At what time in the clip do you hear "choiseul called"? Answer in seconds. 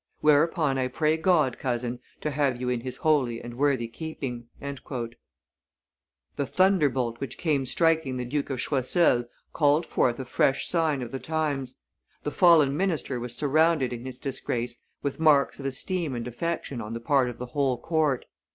8.59-9.85